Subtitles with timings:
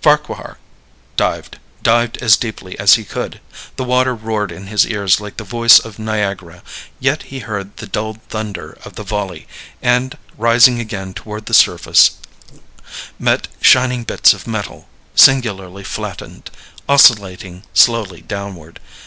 [0.00, 0.56] Farquhar
[1.16, 3.38] dived dived as deeply as he could.
[3.76, 6.62] The water roared in his ears like the voice of Niagara,
[7.00, 9.46] yet he heard the dulled thunder of the volley,
[9.82, 12.12] and, rising again toward the surface,
[13.18, 16.50] met shining bits of metal, singularly flattened,
[16.88, 18.80] oscillating slowly downward.